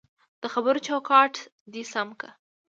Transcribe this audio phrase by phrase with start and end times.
[0.43, 1.33] دخبرو چوکاټ
[1.71, 2.29] دی سم که